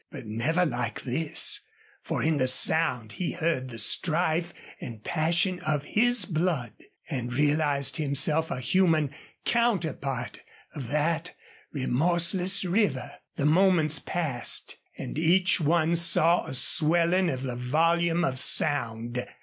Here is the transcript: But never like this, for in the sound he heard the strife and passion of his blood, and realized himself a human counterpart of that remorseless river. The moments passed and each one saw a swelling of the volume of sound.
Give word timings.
But 0.09 0.25
never 0.25 0.65
like 0.65 1.01
this, 1.03 1.59
for 2.01 2.23
in 2.23 2.37
the 2.37 2.47
sound 2.47 3.11
he 3.11 3.33
heard 3.33 3.69
the 3.69 3.77
strife 3.77 4.51
and 4.79 5.03
passion 5.03 5.59
of 5.59 5.83
his 5.83 6.25
blood, 6.25 6.73
and 7.11 7.31
realized 7.31 7.97
himself 7.97 8.49
a 8.49 8.59
human 8.59 9.11
counterpart 9.45 10.39
of 10.73 10.87
that 10.87 11.33
remorseless 11.71 12.65
river. 12.65 13.11
The 13.35 13.45
moments 13.45 13.99
passed 13.99 14.77
and 14.97 15.19
each 15.19 15.61
one 15.61 15.95
saw 15.95 16.47
a 16.47 16.55
swelling 16.55 17.29
of 17.29 17.43
the 17.43 17.55
volume 17.55 18.25
of 18.25 18.39
sound. 18.39 19.23